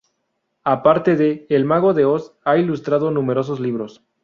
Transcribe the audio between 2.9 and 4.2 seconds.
numerosos libros.